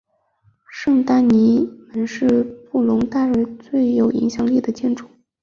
[0.71, 1.63] 圣丹尼
[1.93, 5.07] 门是布隆代尔最有影响力建筑。